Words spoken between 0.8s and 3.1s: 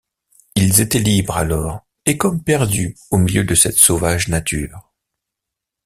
étaient libres alors, et comme perdus